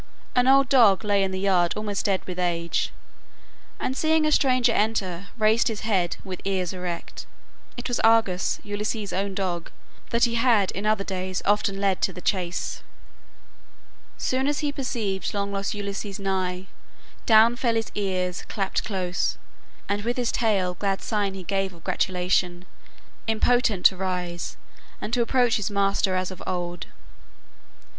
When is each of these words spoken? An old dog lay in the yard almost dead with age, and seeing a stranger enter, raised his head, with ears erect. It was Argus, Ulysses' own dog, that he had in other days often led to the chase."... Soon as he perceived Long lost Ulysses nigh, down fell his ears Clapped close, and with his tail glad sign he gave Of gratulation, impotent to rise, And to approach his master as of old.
An 0.35 0.47
old 0.47 0.67
dog 0.67 1.03
lay 1.03 1.21
in 1.21 1.29
the 1.29 1.39
yard 1.39 1.75
almost 1.77 2.05
dead 2.05 2.25
with 2.25 2.39
age, 2.39 2.91
and 3.79 3.95
seeing 3.95 4.25
a 4.25 4.31
stranger 4.31 4.71
enter, 4.71 5.27
raised 5.37 5.67
his 5.67 5.81
head, 5.81 6.17
with 6.23 6.41
ears 6.43 6.73
erect. 6.73 7.27
It 7.77 7.87
was 7.87 7.99
Argus, 7.99 8.59
Ulysses' 8.63 9.13
own 9.13 9.35
dog, 9.35 9.69
that 10.09 10.23
he 10.23 10.33
had 10.33 10.71
in 10.71 10.87
other 10.87 11.03
days 11.03 11.43
often 11.45 11.79
led 11.79 12.01
to 12.01 12.11
the 12.11 12.19
chase."... 12.19 12.81
Soon 14.17 14.47
as 14.47 14.61
he 14.61 14.71
perceived 14.71 15.35
Long 15.35 15.51
lost 15.51 15.75
Ulysses 15.75 16.17
nigh, 16.17 16.65
down 17.27 17.55
fell 17.55 17.75
his 17.75 17.91
ears 17.93 18.43
Clapped 18.49 18.83
close, 18.83 19.37
and 19.87 20.01
with 20.03 20.17
his 20.17 20.31
tail 20.31 20.73
glad 20.73 21.03
sign 21.03 21.35
he 21.35 21.43
gave 21.43 21.73
Of 21.75 21.83
gratulation, 21.83 22.65
impotent 23.27 23.85
to 23.85 23.97
rise, 23.97 24.57
And 24.99 25.13
to 25.13 25.21
approach 25.21 25.57
his 25.57 25.69
master 25.69 26.15
as 26.15 26.31
of 26.31 26.41
old. 26.47 26.87